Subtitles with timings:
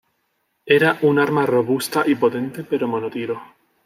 [0.65, 3.39] Era un arma robusta y potente, pero monotiro.